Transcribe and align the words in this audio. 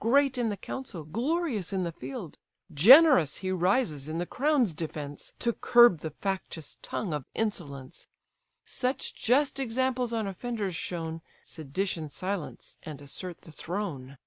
Great 0.00 0.36
in 0.36 0.48
the 0.48 0.56
council, 0.56 1.04
glorious 1.04 1.72
in 1.72 1.84
the 1.84 1.92
field. 1.92 2.36
Generous 2.72 3.36
he 3.36 3.52
rises 3.52 4.08
in 4.08 4.18
the 4.18 4.26
crown's 4.26 4.72
defence, 4.72 5.32
To 5.38 5.52
curb 5.52 6.00
the 6.00 6.10
factious 6.10 6.76
tongue 6.82 7.14
of 7.14 7.26
insolence, 7.32 8.08
Such 8.64 9.14
just 9.14 9.60
examples 9.60 10.12
on 10.12 10.26
offenders 10.26 10.74
shown, 10.74 11.22
Sedition 11.44 12.10
silence, 12.10 12.76
and 12.82 13.00
assert 13.00 13.42
the 13.42 13.52
throne." 13.52 14.18